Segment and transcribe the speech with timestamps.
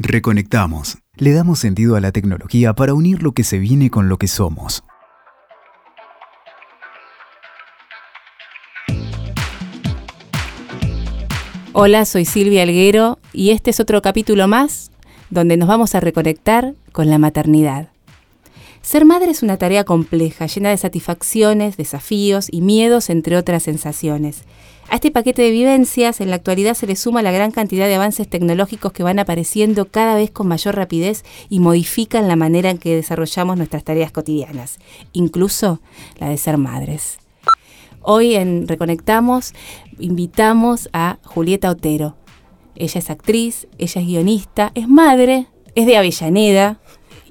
[0.00, 0.98] Reconectamos.
[1.16, 4.28] Le damos sentido a la tecnología para unir lo que se viene con lo que
[4.28, 4.84] somos.
[11.72, 14.92] Hola, soy Silvia Alguero y este es otro capítulo más
[15.30, 17.88] donde nos vamos a reconectar con la maternidad.
[18.82, 24.44] Ser madre es una tarea compleja, llena de satisfacciones, desafíos y miedos, entre otras sensaciones.
[24.90, 27.96] A este paquete de vivencias, en la actualidad se le suma la gran cantidad de
[27.96, 32.78] avances tecnológicos que van apareciendo cada vez con mayor rapidez y modifican la manera en
[32.78, 34.78] que desarrollamos nuestras tareas cotidianas,
[35.12, 35.82] incluso
[36.18, 37.18] la de ser madres.
[38.00, 39.52] Hoy en Reconectamos
[39.98, 42.16] invitamos a Julieta Otero.
[42.74, 46.80] Ella es actriz, ella es guionista, es madre, es de Avellaneda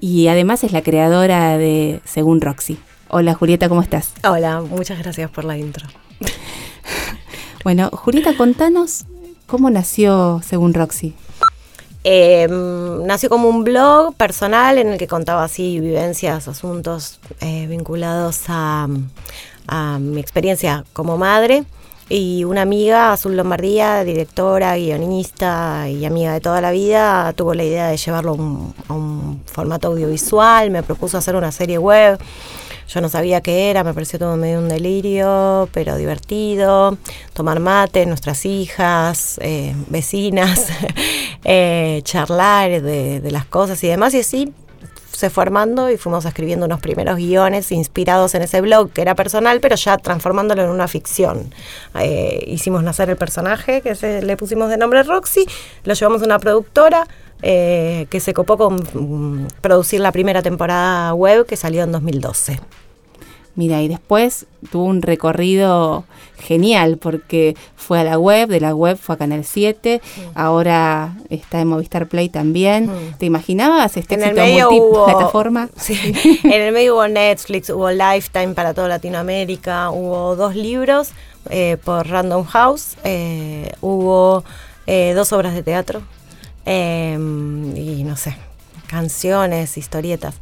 [0.00, 2.78] y además es la creadora de Según Roxy.
[3.08, 4.12] Hola Julieta, ¿cómo estás?
[4.24, 5.86] Hola, muchas gracias por la intro.
[7.64, 9.04] bueno, Julieta, contanos
[9.46, 11.14] cómo nació Según Roxy.
[12.04, 18.44] Em, nació como un blog personal en el que contaba así vivencias, asuntos eh, vinculados
[18.48, 18.88] a,
[19.66, 21.64] a mi experiencia como madre
[22.08, 27.64] y una amiga, Azul Lombardía, directora, guionista y amiga de toda la vida, tuvo la
[27.64, 28.32] idea de llevarlo
[28.88, 32.18] a un formato audiovisual, me propuso hacer una serie web.
[32.88, 36.96] Yo no sabía qué era, me pareció todo medio un delirio, pero divertido.
[37.34, 40.68] Tomar mate, nuestras hijas, eh, vecinas,
[41.44, 44.14] eh, charlar de las cosas y demás.
[44.14, 44.54] Y así
[45.18, 49.16] se fue armando y fuimos escribiendo unos primeros guiones inspirados en ese blog que era
[49.16, 51.52] personal, pero ya transformándolo en una ficción.
[51.98, 55.44] Eh, hicimos nacer el personaje que le pusimos de nombre Roxy,
[55.82, 57.08] lo llevamos a una productora.
[57.40, 62.58] Eh, que se copó con mm, producir la primera temporada web que salió en 2012.
[63.58, 66.04] Mira, y después tuvo un recorrido
[66.38, 70.20] genial porque fue a la web, de la web fue a Canal 7, mm.
[70.38, 72.86] ahora está en Movistar Play también.
[72.86, 73.18] Mm.
[73.18, 75.70] ¿Te imaginabas este en éxito multiplataforma?
[75.76, 75.98] Sí.
[76.44, 81.10] en el medio hubo Netflix, hubo Lifetime para toda Latinoamérica, hubo dos libros
[81.50, 84.44] eh, por Random House, eh, hubo
[84.86, 86.02] eh, dos obras de teatro
[86.64, 88.36] em, y no sé,
[88.86, 90.36] canciones, historietas.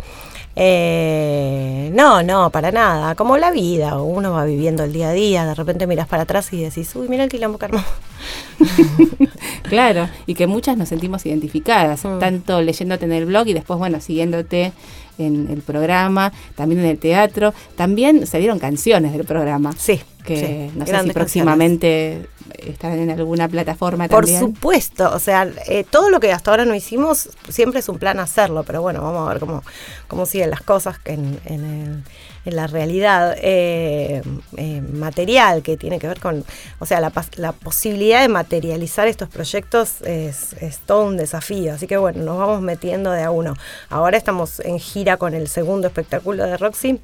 [0.58, 3.14] Eh, no, no, para nada.
[3.14, 6.50] Como la vida, uno va viviendo el día a día, de repente miras para atrás
[6.52, 7.68] y decís, uy, mira el quilombo que
[9.68, 12.18] claro, y que muchas nos sentimos identificadas, mm.
[12.18, 14.72] tanto leyéndote en el blog y después, bueno, siguiéndote
[15.18, 17.54] en el programa, también en el teatro.
[17.76, 19.72] También se dieron canciones del programa.
[19.76, 20.00] Sí.
[20.34, 22.26] Que no sé si próximamente
[22.58, 24.40] estarán en alguna plataforma también.
[24.40, 27.98] Por supuesto, o sea, eh, todo lo que hasta ahora no hicimos, siempre es un
[27.98, 29.62] plan hacerlo, pero bueno, vamos a ver cómo,
[30.08, 32.04] cómo siguen las cosas en, en,
[32.44, 34.22] la realidad eh,
[34.56, 36.44] eh, material que tiene que ver con,
[36.78, 41.88] o sea, la, la posibilidad de materializar estos proyectos es, es, todo un desafío, así
[41.88, 43.54] que bueno, nos vamos metiendo de a uno.
[43.90, 47.00] Ahora estamos en gira con el segundo espectáculo de Roxy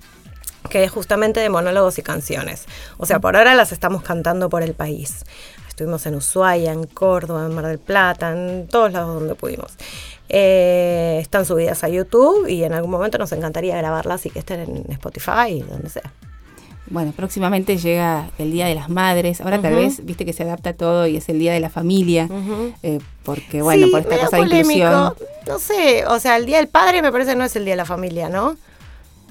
[0.69, 2.67] que es justamente de monólogos y canciones.
[2.99, 5.25] O sea, por ahora las estamos cantando por el país.
[5.69, 9.73] Estuvimos en Ushuaia, en Córdoba, en Mar del Plata, en todos lados donde pudimos.
[10.29, 14.61] Eh, están subidas a YouTube y en algún momento nos encantaría grabarlas y que estén
[14.61, 16.13] en Spotify, donde sea.
[16.93, 19.41] Bueno, próximamente llega el Día de las Madres.
[19.41, 22.29] Ahora tal vez, viste que se adapta todo y es el Día de la Familia.
[22.83, 25.15] Eh, porque, bueno, por esta cosa de inclusión.
[25.47, 27.79] No sé, o sea, el Día del Padre me parece no es el Día de
[27.79, 28.57] la Familia, ¿no?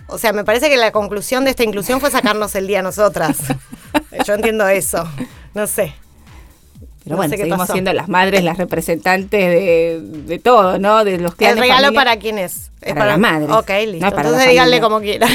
[0.08, 2.84] O sea, me parece que la conclusión de esta inclusión fue sacarnos el día a
[2.84, 3.38] nosotras.
[4.26, 5.08] Yo entiendo eso.
[5.54, 5.94] No sé.
[7.04, 9.40] Pero bueno, seguimos siendo las madres, las representantes
[10.28, 11.04] de, todo, ¿no?
[11.04, 12.72] De los ¿El regalo para quién es?
[12.82, 13.50] es para, las madres.
[13.50, 14.06] Ok, listo.
[14.06, 15.30] Entonces díganle como quieran.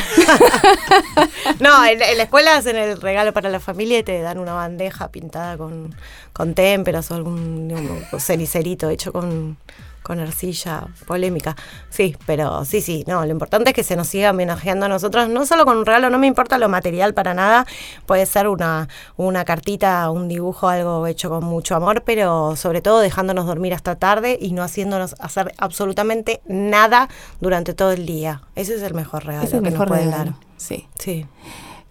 [1.60, 5.09] no, en, la escuela hacen el regalo para la familia y te dan una bandeja
[5.09, 5.93] pintada con,
[6.32, 9.56] con témperas o algún cericerito hecho con
[10.06, 11.56] con arcilla polémica.
[11.91, 15.28] Sí, pero sí, sí, no, lo importante es que se nos siga homenajeando a nosotros,
[15.28, 17.67] no solo con un regalo, no me importa lo material para nada,
[18.06, 23.00] puede ser una, una cartita, un dibujo, algo hecho con mucho amor, pero sobre todo
[23.00, 27.09] dejándonos dormir hasta tarde y no haciéndonos hacer absolutamente nada
[27.41, 28.43] durante todo el día.
[28.55, 30.35] Ese es el mejor regalo es el mejor nos pueden dar.
[30.56, 30.87] Sí.
[31.00, 31.26] sí.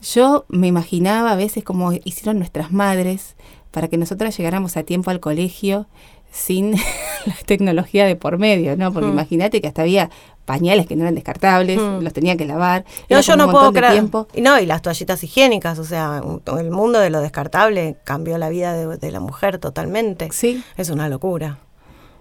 [0.01, 3.35] Yo me imaginaba a veces como hicieron nuestras madres
[3.71, 5.87] para que nosotras llegáramos a tiempo al colegio
[6.35, 6.73] sin
[7.25, 8.91] la tecnología de por medio, ¿no?
[8.91, 9.13] Porque mm.
[9.13, 10.09] imagínate que hasta había
[10.43, 12.01] pañales que no eran descartables, mm.
[12.01, 12.85] los tenía que lavar.
[13.09, 14.03] No, yo no puedo creer.
[14.37, 16.21] No, y las toallitas higiénicas, o sea,
[16.59, 20.29] el mundo de lo descartable cambió la vida de, la mujer totalmente.
[20.31, 20.63] Sí.
[20.77, 21.59] Es una locura.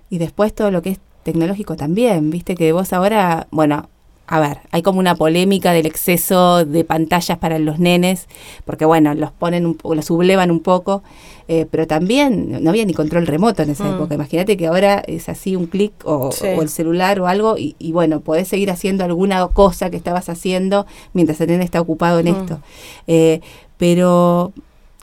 [0.08, 3.88] Y después todo lo que es tecnológico también, viste que vos ahora, bueno,
[4.26, 8.26] a ver, hay como una polémica del exceso de pantallas para los nenes,
[8.64, 11.02] porque bueno, los ponen un poco, los sublevan un poco,
[11.46, 13.94] eh, pero también no había ni control remoto en esa Mm.
[13.96, 14.14] época.
[14.14, 16.46] Imagínate que ahora es así un clic o, Sí.
[16.56, 20.30] o el celular o algo, y, y bueno, podés seguir haciendo alguna cosa que estabas
[20.30, 22.36] haciendo mientras el nene está ocupado en Mm.
[22.40, 22.60] esto.
[23.06, 23.40] Eh,
[23.76, 24.52] pero,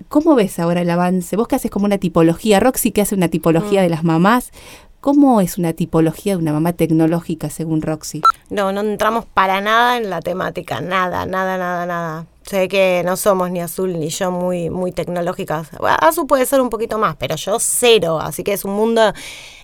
[0.09, 1.35] ¿cómo ves ahora el avance?
[1.35, 3.83] Vos que haces como una tipología, Roxy que hace una tipología Mm.
[3.83, 4.51] de las mamás,
[5.01, 8.21] ¿cómo es una tipología de una mamá tecnológica según Roxy?
[8.49, 12.25] No, no entramos para nada en la temática, nada, nada, nada, nada.
[12.43, 15.69] Sé que no somos ni Azul ni yo muy, muy tecnológicas.
[15.99, 18.19] Azul puede ser un poquito más, pero yo cero.
[18.19, 19.13] Así que es un mundo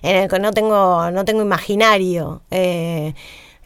[0.02, 2.42] en el que no tengo, no tengo imaginario.
[2.50, 3.14] Eh,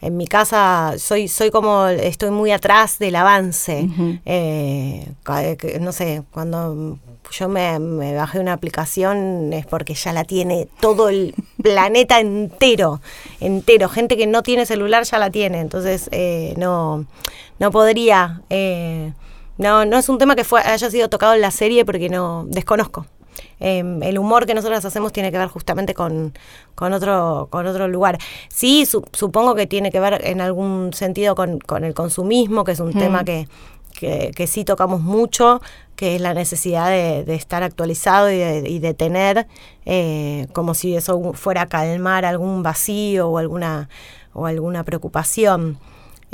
[0.03, 3.87] en mi casa soy, soy como, estoy muy atrás del avance.
[3.91, 4.19] Ujú.
[4.25, 6.97] Eh, ca- que- no sé, cuando
[7.31, 11.33] yo me, me bajé una aplicación es porque ya la tiene todo el
[11.63, 13.01] planeta entero,
[13.39, 13.89] entero.
[13.89, 17.05] Gente que no tiene celular ya la tiene, entonces eh, no,
[17.59, 18.41] no podría.
[18.49, 19.13] eh,
[19.57, 22.43] no, no es un tema que fue, haya sido tocado en la serie porque no
[22.47, 23.05] desconozco.
[23.59, 26.33] Eh, el humor que nosotros hacemos tiene que ver justamente con,
[26.75, 28.17] con otro con otro lugar.
[28.49, 32.71] Sí, su- supongo que tiene que ver en algún sentido con, con el consumismo, que
[32.73, 32.99] es un Mm.
[32.99, 33.47] tema que,
[33.99, 35.61] que, que sí tocamos mucho,
[35.95, 39.47] que es la necesidad de, de estar actualizado y de, y de tener,
[39.85, 43.89] eh, como si eso fuera a calmar algún vacío o alguna,
[44.33, 45.77] o alguna preocupación.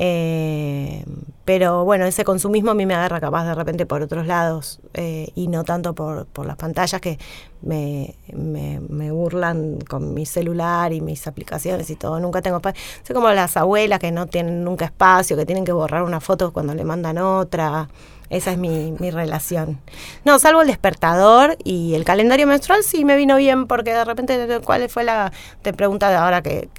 [0.01, 1.03] Eh,
[1.43, 5.27] pero bueno, ese consumismo a mí me agarra capaz de repente por otros lados eh,
[5.35, 7.19] y no tanto por, por las pantallas que
[7.61, 12.17] me, me, me burlan con mi celular y mis aplicaciones y todo.
[12.21, 12.81] Nunca tengo espacio.
[13.03, 16.53] Soy como las abuelas que no tienen nunca espacio, que tienen que borrar una foto
[16.53, 17.89] cuando le mandan otra.
[18.29, 19.81] Esa es mi, mi relación.
[20.23, 24.61] No, salvo el despertador y el calendario menstrual sí me vino bien porque de repente,
[24.63, 25.33] ¿cuál fue la...?
[25.61, 26.69] Te pregunta ahora que,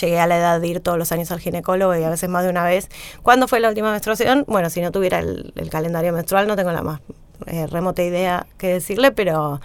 [0.00, 2.44] llegué a la edad de ir todos los años al ginecólogo y a veces más
[2.44, 2.88] de una vez.
[3.22, 4.44] ¿Cuándo fue la última menstruación?
[4.46, 7.00] Bueno, si no tuviera el, el calendario menstrual no tengo la más
[7.46, 9.60] eh, remota idea que decirle, pero,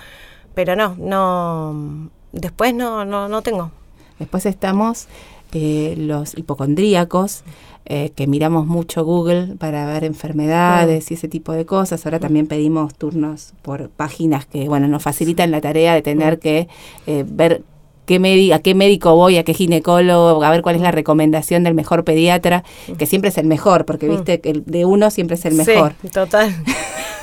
[0.54, 3.72] pero no, no, después no, no, no tengo.
[4.20, 5.08] Después estamos
[5.54, 7.44] eh, los hipocondríacos,
[7.86, 12.06] eh, que miramos mucho Google para ver enfermedades y ese tipo de cosas.
[12.06, 16.68] Ahora también pedimos turnos por páginas que, bueno, nos facilitan la tarea de tener que
[17.06, 17.64] eh, ver
[18.08, 21.76] qué a qué médico voy, a qué ginecólogo, a ver cuál es la recomendación del
[21.76, 22.64] mejor pediatra,
[22.98, 25.94] que siempre es el mejor, porque viste que el de uno siempre es el mejor.
[26.02, 26.56] Sí, total.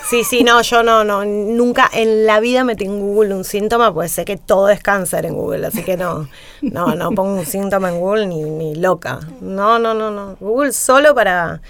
[0.07, 3.93] Sí, sí, no, yo no, no, nunca en la vida metí en Google un síntoma,
[3.93, 6.29] pues sé que todo es cáncer en Google, así que no,
[6.61, 9.21] no, no pongo un síntoma en Google ni, ni loca.
[9.41, 10.37] No, no, no, no.
[10.41, 11.63] Google solo para,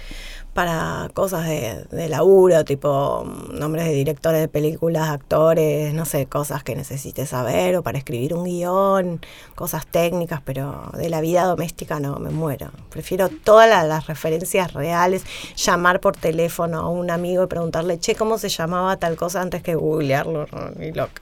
[0.55, 6.27] para cosas de, de laburo, tipo mm, nombres de directores de películas, actores, no sé,
[6.27, 9.19] cosas que necesites saber, o para escribir un guion,
[9.53, 12.71] cosas técnicas, pero de la vida doméstica no, me muero.
[12.89, 15.23] Prefiero todas la- las referencias reales,
[15.57, 19.61] llamar por teléfono a un amigo y preguntarle, che, ¿cómo se llamaba tal cosa antes
[19.61, 20.47] que googlearlo?
[20.77, 21.21] Ni loca.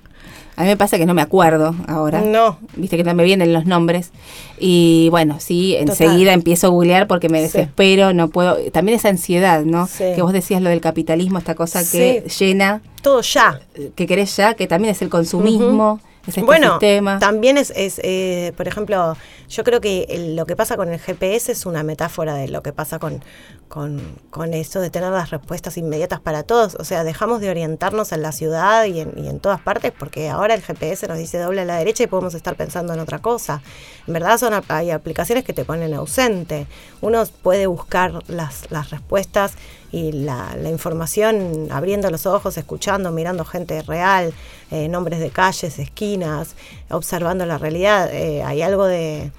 [0.55, 2.21] A mí me pasa que no me acuerdo ahora.
[2.21, 2.57] No.
[2.75, 4.11] Viste que no me vienen los nombres.
[4.59, 5.89] Y bueno, sí, Total.
[5.89, 7.43] enseguida empiezo a googlear porque me Sí.
[7.45, 8.57] desespero, no puedo.
[8.71, 9.87] También esa ansiedad, ¿no?
[9.87, 10.03] Sí.
[10.15, 13.61] Que vos decías lo del capitalismo, esta cosa que llena, Todo ya.
[13.95, 17.19] que querés ya, que también es el consumismo, es este bueno, sistema.
[17.19, 19.15] también es, es eh, por ejemplo,
[19.49, 22.63] yo creo que el- lo que pasa con el GPS es una metáfora de lo
[22.63, 23.23] que pasa con,
[23.67, 26.75] con, con eso de tener las respuestas inmediatas para todos.
[26.79, 30.29] O sea, dejamos de orientarnos en la ciudad y en, y en todas partes porque
[30.29, 33.19] ahora el GPS nos dice doble a la derecha y podemos estar pensando en otra
[33.19, 33.61] cosa.
[34.07, 36.67] En verdad son hay aplicaciones que te ponen ausente.
[37.01, 39.53] Uno puede buscar las, las respuestas
[39.93, 44.33] y la, la información abriendo los ojos, escuchando, mirando gente real,
[44.71, 46.55] eh, nombres de calles, esquinas,
[46.89, 48.09] observando la realidad.
[48.11, 49.31] Eh, hay algo de,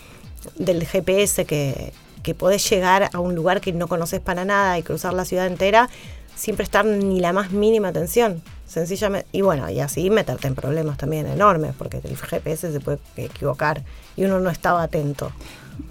[0.54, 1.92] del GPS que,
[2.22, 5.48] que podés llegar a un lugar que no conoces para nada y cruzar la ciudad
[5.48, 5.90] entera
[6.36, 8.40] sin prestar ni la más mínima atención.
[8.68, 12.98] Sencillamente, y bueno, y así meterte en problemas también enormes, porque el GPS se puede
[13.16, 13.82] equivocar
[14.16, 15.32] y uno no estaba atento.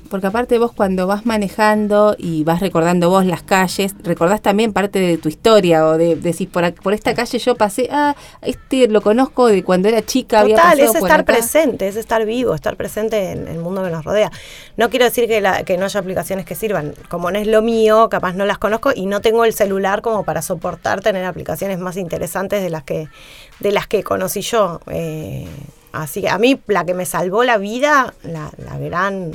[0.10, 5.00] Porque aparte vos cuando vas manejando y vas recordando vos las calles, recordás también parte
[5.00, 9.02] de tu historia o de decir, por, por esta calle yo pasé, ah, este lo
[9.02, 12.76] conozco de cuando era chica, había Total, pasado es estar presente, es estar vivo, estar
[12.78, 14.32] presente en el mundo que nos rodea.
[14.78, 16.94] No quiero decir que, la- que no haya aplicaciones que sirvan.
[17.10, 20.24] Como no es lo mío, capaz no las conozco y no tengo el celular como
[20.24, 23.08] para soportar tener aplicaciones más interesantes de las que,
[23.62, 24.80] de las que conocí yo.
[24.92, 25.48] Eh,
[25.94, 29.32] así que a mí la que me salvó la vida, la, la gran,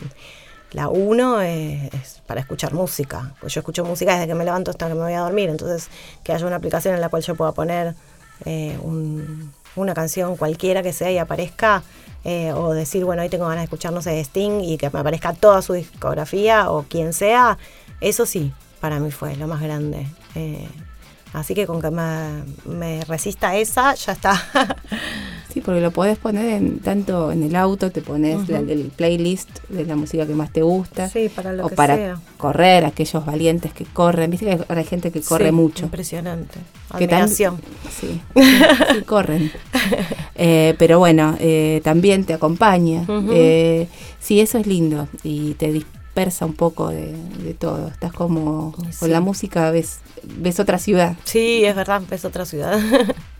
[0.72, 3.34] la uno, eh, es para escuchar música.
[3.40, 5.48] Pues yo escucho música desde que me levanto hasta que me voy a dormir.
[5.48, 5.88] Entonces,
[6.22, 7.94] que haya una aplicación en la cual yo pueda poner
[8.44, 11.82] eh, un, una canción cualquiera que sea y aparezca,
[12.24, 15.00] eh, o decir, bueno, hoy tengo ganas de escuchar, no sé, Sting y que me
[15.00, 17.58] aparezca toda su discografía o quien sea,
[18.00, 20.06] eso sí, para mí fue lo más grande.
[20.34, 20.68] Eh,
[21.32, 24.46] así que con que me, me resista esa, ya está.
[25.52, 29.48] Sí, porque lo podés poner en, tanto en el auto, te pones la- el playlist
[29.70, 31.08] de la música que más te gusta.
[31.08, 32.20] Sí, para lo o que para sea.
[32.36, 34.30] correr, aquellos valientes que corren.
[34.30, 35.84] Viste que hay gente que corre Sí, mucho.
[35.86, 36.58] Impresionante.
[36.98, 37.60] Que tan- Admiración.
[37.98, 39.50] Sí, sí, corren.
[40.40, 43.04] Eh, pero bueno, eh, también te acompaña.
[43.32, 43.88] Eh,
[44.20, 47.12] sí, eso es lindo y te dispersa un poco de,
[47.42, 47.88] de todo.
[47.88, 51.16] Estás como con la música, ves, ves otra ciudad.
[51.24, 52.78] Sí, es verdad, es otra ciudad.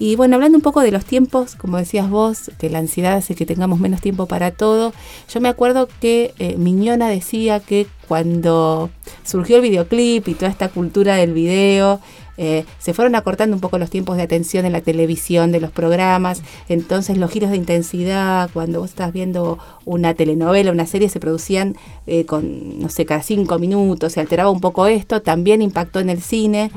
[0.00, 3.34] Y bueno, hablando un poco de los tiempos, como decías vos, que la ansiedad hace
[3.34, 4.94] que tengamos menos tiempo para todo,
[5.28, 8.88] yo me acuerdo que eh, Miñona decía que cuando
[9.24, 12.00] surgió el videoclip y toda esta cultura del video,
[12.38, 15.70] eh, se fueron acortando un poco los tiempos de atención en la televisión, de los
[15.70, 21.20] programas, entonces los giros de intensidad, cuando vos estás viendo una telenovela, una serie, se
[21.20, 21.76] producían
[22.06, 26.08] eh, con, no sé, cada cinco minutos, se alteraba un poco esto, también impactó en
[26.08, 26.70] el cine.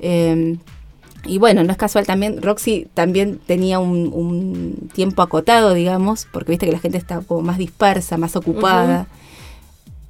[0.00, 0.58] Eh,
[1.24, 6.50] y bueno, no es casual también, Roxy también tenía un, un tiempo acotado, digamos, porque
[6.52, 9.06] viste que la gente está como más dispersa, más ocupada.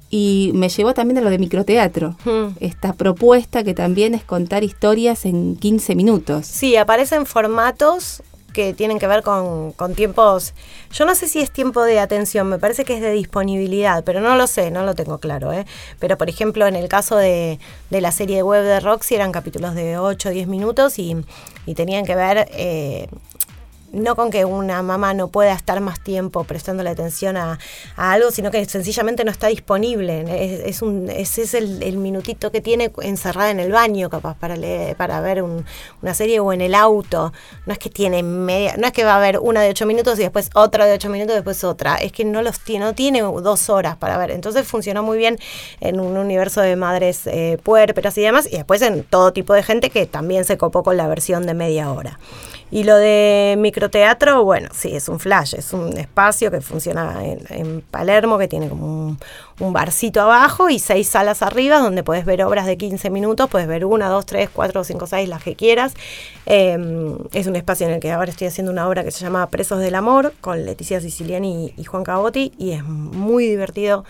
[0.09, 2.55] Y me llevó también a lo de microteatro, Mm.
[2.59, 6.45] esta propuesta que también es contar historias en 15 minutos.
[6.45, 8.21] Sí, aparecen formatos
[8.53, 10.53] que tienen que ver con, con tiempos.
[10.91, 14.21] Yo no sé si es tiempo de atención, me parece que es de disponibilidad, pero
[14.21, 15.51] no lo sé, no lo tengo claro.
[15.51, 15.65] ¿eh?
[15.99, 19.75] Pero por ejemplo, en el caso de, de la serie web de Roxy, eran capítulos
[19.75, 21.17] de 8 o 10 minutos y,
[21.65, 22.47] y tenían que ver.
[22.51, 23.07] eh,
[23.93, 27.59] no con que una mamá no pueda estar más tiempo prestándole atención a,
[27.95, 30.25] algo, sino que sencillamente no está disponible.
[30.67, 34.95] Es, un, ese es el, minutito que tiene encerrada en el baño, capaz, para leer,
[34.97, 35.63] para ver un-
[36.01, 37.31] una serie o en el auto.
[37.65, 40.17] No es que tiene media, no es que va a haber una de ocho minutos
[40.19, 41.95] y después otra de ocho minutos, después otra.
[41.95, 44.31] Es que no los tiene, no tiene dos horas para ver.
[44.31, 45.37] Entonces funcionó muy bien
[45.79, 49.61] en un universo de madres eh, puérperas y demás, y después en todo tipo de
[49.61, 52.19] gente que también se copó con la versión de media hora.
[52.73, 57.81] Y lo de microteatro, bueno, sí, es un flash, es un espacio que funciona en,
[57.81, 59.15] Palermo, que tiene como
[59.59, 63.67] un, barcito abajo y seis salas arriba, donde puedes ver obras de 15 minutos, puedes
[63.67, 65.93] ver una, dos, tres, cuatro, cinco, seis, las que quieras.
[66.47, 69.47] Eh, es un espacio en el que ahora estoy haciendo una obra que se llama
[69.51, 74.03] Presos del Amor, con Leticia Siciliani y, y Juan Cabotti, y es muy divertido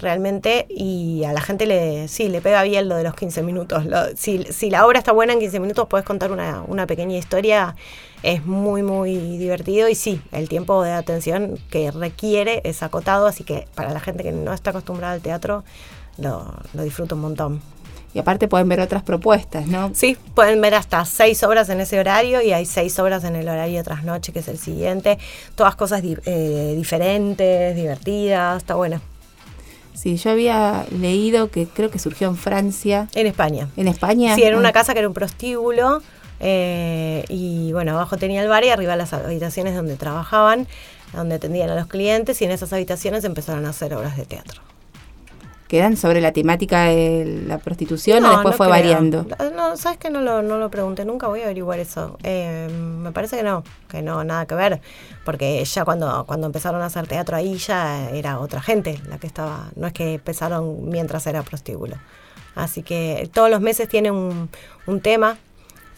[0.00, 3.84] realmente y a la gente le sí le pega bien lo de los 15 minutos.
[3.86, 7.16] Lo- si, si la obra está buena en 15 minutos puedes contar una, una pequeña
[7.16, 7.74] historia,
[8.22, 13.44] es muy muy divertido y sí, el tiempo de atención que requiere es acotado, así
[13.44, 15.64] que para la gente que no está acostumbrada al teatro
[16.18, 17.60] lo, lo disfruta un montón.
[18.12, 19.92] Y aparte pueden ver otras propuestas, ¿no?
[19.94, 23.48] Sí, pueden ver hasta seis obras en ese horario y hay seis obras en el
[23.48, 25.16] horario tras noche, que es el siguiente.
[25.54, 29.00] Todas cosas di- eh, diferentes, divertidas, está bueno.
[29.94, 33.68] Sí, yo había leído que creo que surgió en Francia, En España.
[33.76, 34.34] en España.
[34.34, 34.72] Sí, en una Ah.
[34.72, 36.02] casa que era un prostíbulo
[36.40, 40.66] eh, y bueno, abajo tenía el bar y arriba las habitaciones donde trabajaban,
[41.12, 44.62] donde atendían a los clientes y en esas habitaciones empezaron a hacer obras de teatro.
[45.70, 48.76] ¿Quedan sobre la temática de la prostitución o No, después no fue creo.
[48.76, 49.26] variando?
[49.54, 52.18] No, sabes que no lo, no lo pregunté nunca, voy a averiguar eso.
[52.24, 54.80] Eh, me parece que no, que no, nada que ver,
[55.24, 59.28] porque ya cuando, cuando empezaron a hacer teatro ahí ya era otra gente la que
[59.28, 61.94] estaba, no es que empezaron mientras era prostíbulo.
[62.56, 64.48] Así que todos los meses tiene un,
[64.88, 65.38] un tema,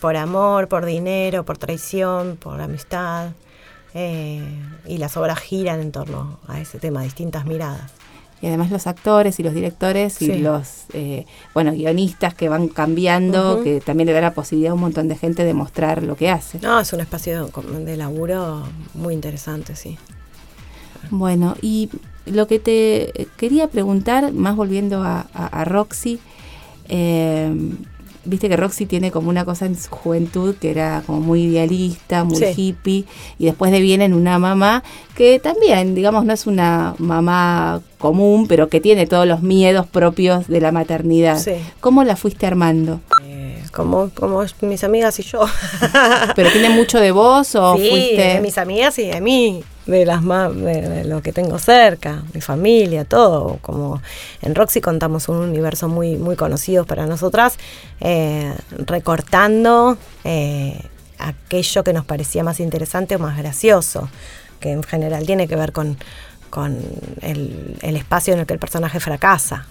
[0.02, 3.30] por amor, por dinero, por traición, por amistad,
[3.94, 4.44] eh,
[4.86, 7.90] y las obras giran en torno a ese tema, distintas miradas.
[8.42, 13.60] Y además los actores y los directores y los eh, bueno guionistas que van cambiando,
[13.62, 16.28] que también le da la posibilidad a un montón de gente de mostrar lo que
[16.28, 16.58] hace.
[16.60, 19.96] No, es un espacio de, de laburo muy interesante, sí.
[21.10, 21.88] Bueno, y
[22.26, 26.18] lo que te quería preguntar, más volviendo a, a- a Roxy,
[26.88, 27.54] eh,
[28.24, 32.24] viste que Roxy tiene como una cosa en su juventud que era como muy idealista,
[32.24, 32.44] muy Sí.
[32.56, 33.04] hippie,
[33.38, 34.82] y después de viene en una mamá
[35.16, 40.48] que también, digamos, no es una mamá común, pero que tiene todos los miedos propios
[40.48, 41.38] de la maternidad.
[41.38, 41.52] Sí.
[41.80, 43.00] ¿Cómo la fuiste armando?
[43.24, 45.40] Eh, como, como mis amigas y yo.
[46.36, 48.22] ¿Pero tiene mucho de vos o sí, fuiste...?
[48.34, 52.22] de mis amigas y de mí, de las más, de, de lo que tengo cerca,
[52.34, 53.58] mi familia, todo.
[53.62, 54.00] Como
[54.40, 57.58] en Roxy contamos un universo muy, muy conocido para nosotras,
[58.00, 60.80] eh, recortando eh,
[61.18, 64.08] aquello que nos parecía más interesante o más gracioso,
[64.60, 65.96] que en general tiene que ver con,
[66.50, 66.78] con
[67.20, 69.66] el, el espacio en el que el personaje fracasa.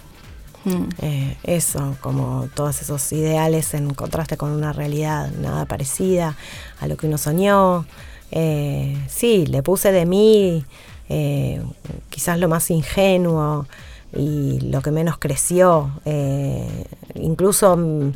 [0.64, 0.88] Mm.
[1.00, 6.36] Eh, eso, como todos esos ideales en contraste con una realidad nada parecida
[6.80, 7.84] a lo que uno soñó.
[8.32, 10.64] Eh, sí, le puse de mí
[11.08, 11.60] eh,
[12.08, 13.66] quizás lo más ingenuo
[14.14, 15.90] y lo que menos creció.
[17.14, 18.12] incluso mm,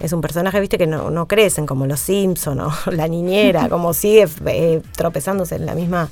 [0.00, 3.94] es un personaje, viste, que no, no crecen como los Simpson o la niñera, como
[3.94, 4.28] sigue
[4.96, 6.10] tropezándose en la misma,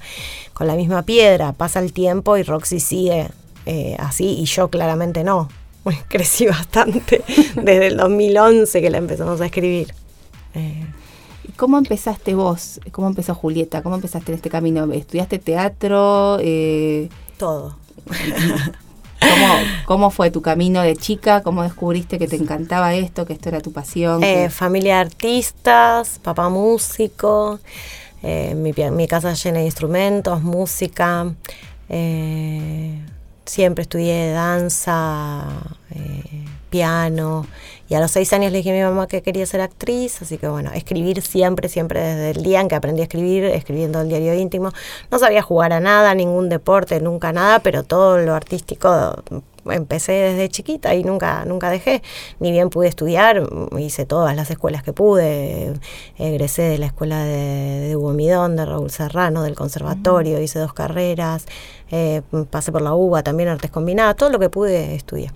[0.55, 1.53] con la misma piedra.
[1.53, 3.29] Pasa el tiempo y Roxy sigue
[3.99, 5.49] así y yo claramente no.
[6.09, 7.23] crecí bastante
[7.55, 9.95] desde el 2011 que la empezamos a escribir.
[11.59, 12.81] Eh, ¿Cómo empezaste vos?
[12.93, 13.83] ¿Cómo empezó Julieta?
[13.83, 14.91] ¿Cómo empezaste en este camino?
[14.93, 16.39] ¿Estudiaste teatro?
[16.41, 17.77] Eh, Todo.
[19.87, 21.43] ¿Cómo, fue tu camino de chica?
[21.43, 24.23] ¿Cómo descubriste que te encantaba esto, que esto era tu pasión?
[24.23, 27.59] Eh, familia de artistas, papá músico,
[28.23, 31.35] mi, mi, casa llena de instrumentos, música.
[33.49, 35.43] Siempre estudié danza,
[35.95, 37.47] eh, piano,
[37.89, 40.37] y a los seis años le dije a mi mamá que quería ser actriz, así
[40.37, 44.11] que bueno, escribir siempre, siempre desde el día en que aprendí a escribir, escribiendo el
[44.11, 44.73] diario íntimo.
[45.11, 49.25] No sabía jugar a nada, ningún deporte, nunca nada, pero todo lo artístico
[49.71, 52.03] empecé desde chiquita y nunca, nunca dejé.
[52.41, 53.43] Ni bien pude estudiar,
[53.79, 55.75] hice todas las escuelas que pude.
[56.19, 60.73] Egresé de la escuela de, de Hugo Midón, de Raúl Serrano, del conservatorio, hice dos
[60.73, 61.47] carreras,
[61.91, 65.33] eh, pasé por la UBA, también artes combinadas, todo lo que pude estudiar.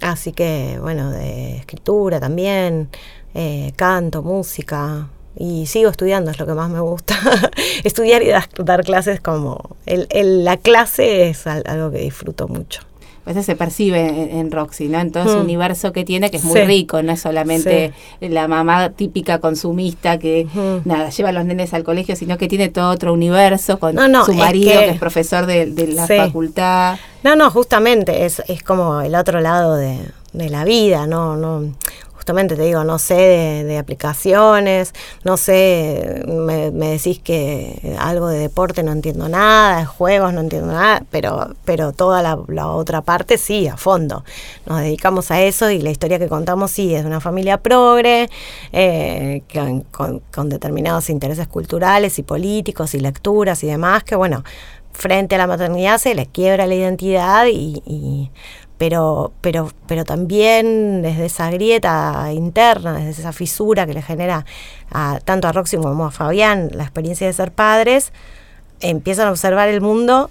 [0.00, 2.88] Así que, bueno, de escritura también,
[3.34, 7.16] eh, canto, música, y sigo estudiando, es lo que más me gusta.
[7.84, 9.76] Estudiar y dar, clases como...
[9.86, 12.82] El, la clase es algo que disfruto mucho
[13.24, 14.98] a veces se percibe en, Roxy, ¿no?
[14.98, 15.40] En todo ese mm.
[15.40, 20.46] universo que tiene, que es muy rico, no es solamente la mamá típica consumista que,
[20.84, 24.34] nada, lleva a los nenes al colegio, sino que tiene todo otro universo con su
[24.34, 26.98] marido, que, es profesor de, la facultad.
[27.22, 30.00] No, no, justamente, es, es como el otro lado de,
[30.32, 31.36] de la vida, ¿no?
[31.36, 31.72] no
[32.22, 34.92] justamente te digo, no sé de, aplicaciones,
[35.24, 40.72] no sé, me, decís que algo de deporte no entiendo nada, de juegos no entiendo
[40.72, 44.24] nada, pero, pero toda la, otra parte sí, a fondo.
[44.66, 48.30] Nos dedicamos a eso y la historia que contamos sí es una familia progre,
[48.72, 49.42] eh,
[49.90, 54.44] con, determinados intereses culturales y políticos y lecturas y demás, que bueno,
[54.92, 58.30] frente a la maternidad se le quiebra la identidad y
[58.82, 64.44] pero, pero, pero también desde esa grieta interna, desde esa fisura que le genera
[65.24, 68.12] tanto a Roxy como a Fabián la experiencia de ser padres,
[68.80, 70.30] empiezan a observar el mundo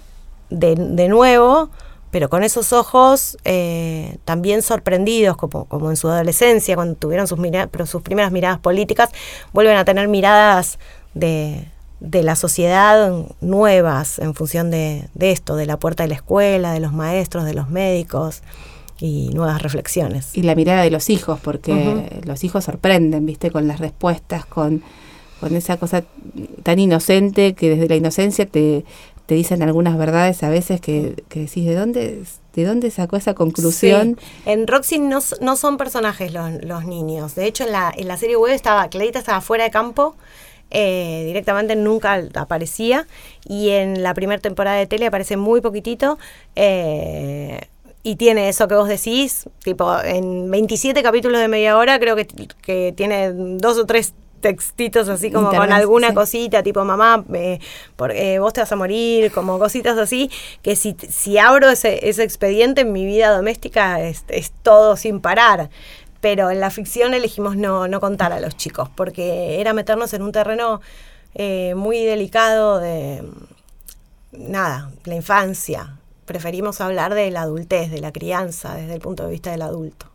[0.50, 0.76] de,
[1.08, 1.70] nuevo,
[2.10, 7.38] pero con esos ojos eh, también sorprendidos, como, como en su adolescencia, cuando tuvieron sus,
[7.86, 9.08] sus primeras miradas políticas,
[9.54, 10.78] vuelven a tener miradas
[11.14, 11.68] de,
[12.02, 16.80] de la sociedad nuevas en función de, esto, de la puerta de la escuela, de
[16.80, 18.42] los maestros, de los médicos
[18.98, 20.36] y nuevas reflexiones.
[20.36, 24.82] Y la mirada de los hijos, porque los hijos sorprenden, viste, con las respuestas, con,
[25.40, 26.02] con esa cosa
[26.64, 28.84] tan inocente que desde la inocencia te,
[29.26, 33.34] te dicen algunas verdades a veces que, que decís, ¿de dónde, ¿de dónde sacó esa
[33.34, 34.18] conclusión?
[34.44, 37.36] En Roxy no, no son personajes los, los, niños.
[37.36, 40.16] De hecho, en la, en la serie web estaba, Clarita estaba fuera de campo
[40.74, 43.06] eh, directamente nunca aparecía
[43.46, 46.18] y en la primera temporada de tele aparece muy poquitito.
[46.56, 47.60] Eh,
[48.02, 52.26] y tiene eso que vos decís, tipo, en 27 capítulos de media hora creo que,
[52.26, 58.52] que tiene dos o tres textitos así como con alguna cosita, tipo mamá, eh, vos
[58.52, 60.30] te vas a morir, como cositas así,
[60.62, 65.20] que si, si abro ese, ese expediente en mi vida doméstica es, es todo sin
[65.20, 65.70] parar
[66.22, 70.22] pero en la ficción elegimos no, no contar a los chicos, porque era meternos en
[70.22, 70.80] un terreno
[71.34, 73.24] eh, muy delicado de,
[74.30, 75.98] nada, la infancia.
[76.24, 80.06] Preferimos hablar de la adultez, de la crianza, desde el punto de vista del adulto.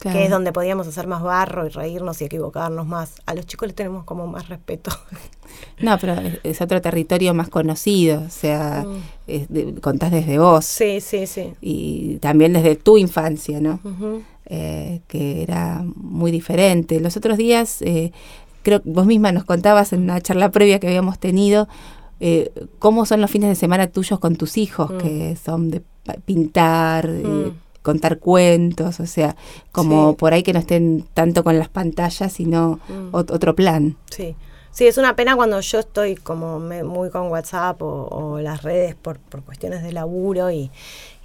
[0.00, 3.22] Que es donde podíamos hacer más barro y reírnos y equivocarnos más.
[3.24, 4.90] A los chicos les tenemos como más respeto.
[5.80, 9.80] No, pero es otro territorio más conocido, o sea, mm.
[9.80, 10.64] contás desde vos.
[10.64, 11.52] Sí, sí, sí.
[11.60, 13.78] Y también desde tu infancia, ¿no?
[14.54, 17.00] Eh, que era muy diferente.
[17.00, 18.12] Los otros días, eh,
[18.62, 21.68] creo que vos misma nos contabas en una charla previa que habíamos tenido,
[22.20, 24.98] eh, cómo son los fines de semana tuyos con tus hijos, mm.
[24.98, 25.82] que son de
[26.26, 27.54] pintar, mm.
[27.80, 29.36] contar cuentos, o sea,
[29.72, 33.14] como por ahí que no estén tanto con las pantallas, sino mm.
[33.14, 33.96] otro plan.
[34.10, 34.36] Sí.
[34.72, 39.18] Sí, es una pena cuando yo estoy como muy con WhatsApp o, las redes por,
[39.18, 40.70] por, cuestiones de laburo y,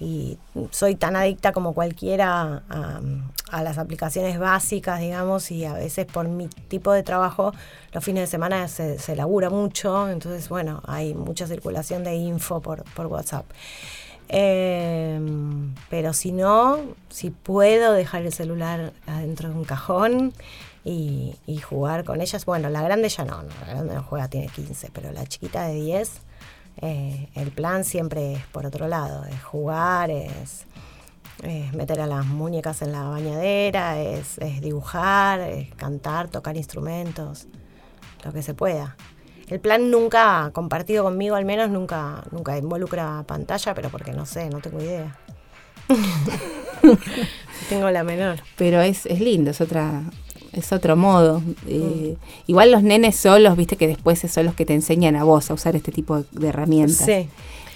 [0.02, 0.38] y,
[0.72, 6.50] soy tan adicta como cualquiera a, las aplicaciones básicas, digamos, y a veces por mi
[6.68, 7.54] tipo de trabajo
[7.94, 12.60] los fines de semana se, se labura mucho, entonces bueno, hay mucha circulación de info
[12.60, 13.46] por, por WhatsApp.
[14.30, 16.80] Em, pero si no,
[17.10, 20.34] si puedo dejar el celular adentro de un cajón
[20.88, 22.46] y, jugar con ellas.
[22.46, 25.74] Bueno, la grande ya no, la grande no juega, tiene 15, pero la chiquita de
[25.76, 26.12] 10,
[26.82, 30.66] eh, el plan siempre es por otro lado, es jugar, es,
[31.74, 37.48] meter a las muñecas en la bañadera, es, es dibujar, es cantar, tocar instrumentos,
[38.24, 38.96] lo que se pueda.
[39.48, 44.50] El plan nunca, compartido conmigo al menos, nunca, nunca involucra pantalla, pero porque no sé,
[44.50, 45.16] no tengo idea.
[47.70, 48.40] tengo la menor.
[48.58, 50.04] Pero es, es lindo, es otra,
[50.60, 51.42] es otro modo.
[51.68, 52.50] Eh, mm.
[52.52, 55.54] Igual los nenes solos, viste que después son los que te enseñan a vos a
[55.54, 57.06] usar este tipo de herramientas.
[57.06, 57.30] Sí.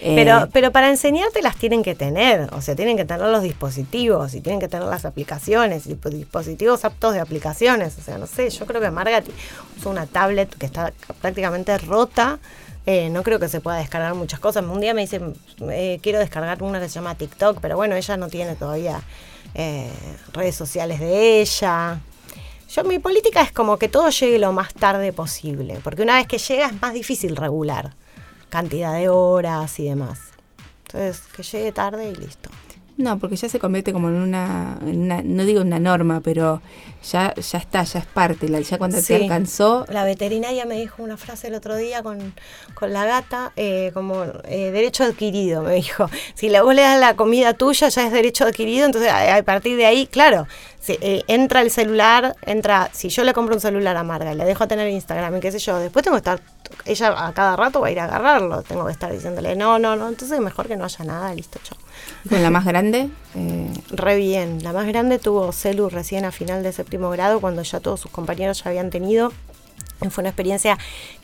[0.04, 3.44] Eh, pero, pero para enseñarte las tienen que tener, o sea, tienen que tener los
[3.44, 7.98] dispositivos y tienen que tener las aplicaciones, y dispositivos aptos de aplicaciones.
[8.00, 9.22] O sea, no sé, yo creo que Marga
[9.78, 10.92] usa una tablet que está
[11.22, 12.40] prácticamente rota.
[12.88, 14.66] Eh, no creo que se pueda descargar muchas cosas.
[14.66, 15.22] Un día me dice,
[15.70, 19.02] eh, quiero descargar una que se llama TikTok, pero bueno, ella no tiene todavía
[20.34, 22.00] redes sociales de ella.
[22.74, 26.28] Yo mi política es como que todo llegue lo más tarde posible, porque una vez
[26.28, 27.96] que llega es más difícil regular
[28.48, 30.20] cantidad de horas y demás.
[30.86, 32.50] Entonces, que llegue tarde y listo.
[33.02, 36.62] No, porque ya se convierte como en una, no digo una norma, pero
[37.12, 39.86] ya, ya está, ya es parte, ya cuando se alcanzó.
[39.90, 42.34] La veterinaria me dijo una frase el otro día con,
[42.82, 46.10] la gata, eh, como eh, derecho adquirido, me dijo.
[46.36, 49.78] Si le, vos le das la comida tuya, ya es derecho adquirido, entonces a, partir
[49.78, 50.48] de ahí, claro,
[50.88, 54.46] eh, entra el celular, entra, si yo le compro un celular a Marga y le
[54.46, 56.42] dejo tener Instagram y qué sé yo, después tengo que estar
[56.86, 58.62] ella a cada rato va a ir a agarrarlo.
[58.64, 61.78] Tengo que estar diciéndole, no, no, no, entonces mejor que no haya nada, listo, chao.
[62.30, 63.10] ¿Con la más grande?
[63.36, 64.64] Eh, Re bien.
[64.64, 68.12] La más grande tuvo celu recién a final de séptimo grado, cuando ya todos sus
[68.12, 69.32] compañeros ya habían tenido.
[70.10, 70.78] Fue una experiencia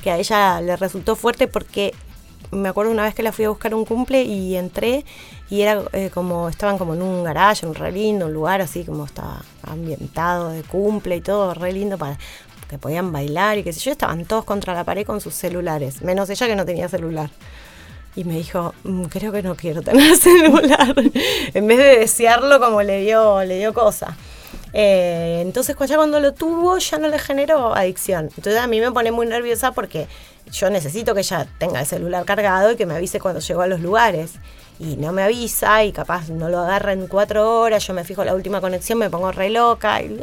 [0.04, 1.93] que a ella le resultó fuerte porque
[2.52, 5.04] me acuerdo una vez que la fui a buscar un cumple y entré
[5.50, 8.84] y era eh, como, estaban como en un garaje, un re lindo, un lugar así
[8.84, 12.17] como estaba ambientado de cumple y todo, re lindo para,
[12.69, 16.02] que podían bailar y qué sé yo, estaban todos contra la pared con sus celulares,
[16.02, 17.30] menos ella que no tenía celular.
[18.17, 20.95] Y me dijo, mm, creo que no quiero tener celular.
[21.53, 24.17] en vez de desearlo como le dio, le dio cosa.
[24.73, 28.32] Eh, entonces cuando lo tuvo ya no le generó adicción.
[28.36, 30.08] Entonces a mí me pone muy nerviosa porque
[30.51, 33.67] yo necesito que ella tenga el celular cargado y que me avise cuando llegó a
[33.67, 34.34] los lugares
[34.80, 38.23] y no me avisa y capaz no lo agarra en cuatro horas, yo me fijo
[38.25, 40.17] la última conexión, me pongo re loca y,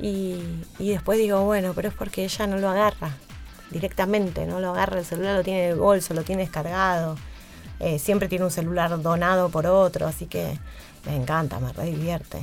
[0.00, 0.42] y,
[0.78, 3.16] y después digo, bueno, pero es porque ella no lo agarra
[3.70, 7.16] directamente, no lo agarra, el celular lo tiene en el bolso, lo tiene descargado,
[7.80, 10.58] eh, siempre tiene un celular donado por otro, así que
[11.06, 12.38] me encanta, me re divierte.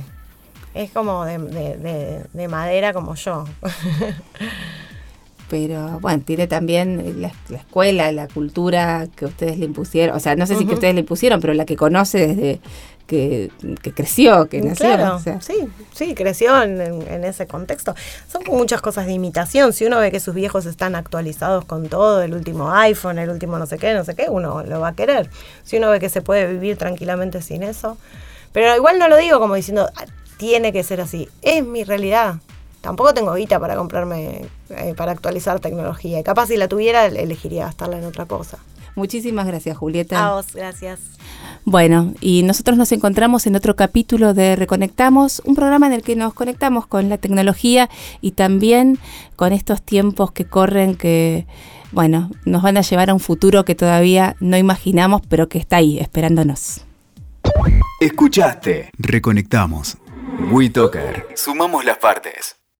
[0.74, 3.44] Es como de, de madera como yo.
[5.48, 10.46] pero bueno, tiene también la, escuela, la cultura que ustedes le impusieron, o sea, no
[10.46, 12.60] sé si que ustedes le impusieron, pero la que conoce desde
[13.06, 13.50] que,
[13.94, 14.86] creció, que nació.
[14.86, 15.54] Claro, sí,
[15.92, 17.94] sí, creció en, ese contexto.
[18.28, 19.72] Son muchas cosas de imitación.
[19.72, 23.58] Si uno ve que sus viejos están actualizados con todo, el último iPhone, el último
[23.58, 25.30] no sé qué, no sé qué, uno lo va a querer.
[25.64, 27.96] Si uno ve que se puede vivir tranquilamente sin eso.
[28.52, 30.04] Pero igual no lo digo como diciendo, ah,
[30.36, 31.28] tiene que ser así.
[31.42, 32.36] Es mi realidad
[32.84, 36.20] tampoco tengo guita para comprarme, eh, para actualizar tecnología.
[36.20, 38.58] Y capaz si la tuviera, elegiría gastarla en otra cosa.
[38.96, 40.26] Muchísimas gracias, Julieta.
[40.26, 41.00] A vos, gracias.
[41.64, 46.14] Bueno, y nosotros nos encontramos en otro capítulo de Reconectamos, un programa en el que
[46.14, 47.88] nos conectamos con la tecnología
[48.20, 48.98] y también
[49.36, 51.46] con estos tiempos que corren que,
[51.90, 55.76] bueno, nos van a llevar a un futuro que todavía no imaginamos, pero que está
[55.76, 56.82] ahí, esperándonos.
[58.00, 58.90] Escuchaste.
[58.98, 59.96] Reconectamos.
[60.50, 61.28] WeToker.
[61.34, 62.56] Sumamos las partes.